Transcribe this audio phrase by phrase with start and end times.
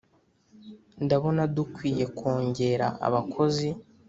[1.05, 3.67] ndabona dukwiye kongera abakozi